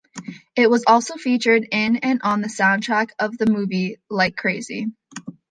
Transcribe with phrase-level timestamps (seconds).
[0.55, 4.87] It was also featured in and on the soundtrack of the movie "Like Crazy".